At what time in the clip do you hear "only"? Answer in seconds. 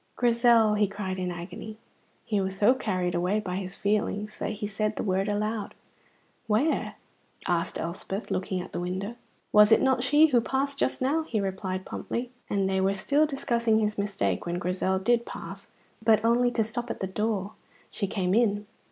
16.25-16.49